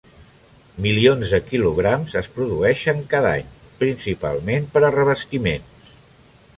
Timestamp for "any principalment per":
3.43-4.85